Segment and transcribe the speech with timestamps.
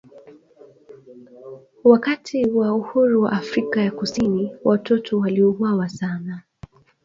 [1.83, 6.41] Wakati wa huuru wa wa afrika ya kusini watoto waliuwiwa sana